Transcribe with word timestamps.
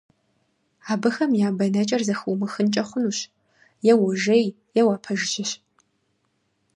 Абыхэм 0.93 1.31
я 1.47 1.49
бэнэкӀэр 1.57 2.01
зэхыумыхынкӀэ 2.07 2.83
хъунущ, 2.89 3.19
е 3.91 3.93
уожей, 4.01 4.45
е 4.79 4.81
уапэжыжьэщ. 4.87 5.51